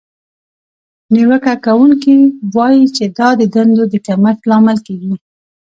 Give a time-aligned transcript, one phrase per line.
[1.13, 2.15] نیوکه کوونکې
[2.55, 5.13] وایي چې دا د دندو د کمښت لامل کیږي.